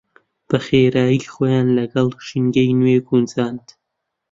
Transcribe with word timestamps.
بەخێرایی 0.49 1.27
خۆیان 1.33 1.67
لەگەڵ 1.77 2.07
ژینگەی 2.27 2.77
نوێ 2.79 2.97
گونجاند. 3.07 3.67